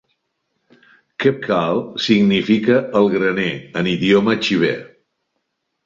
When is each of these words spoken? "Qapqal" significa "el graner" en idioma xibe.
"Qapqal" 1.25 1.83
significa 2.07 2.81
"el 3.03 3.13
graner" 3.17 3.49
en 3.83 3.95
idioma 3.97 4.39
xibe. 4.49 4.77